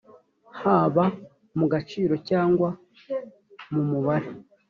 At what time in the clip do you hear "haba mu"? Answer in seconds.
0.61-1.65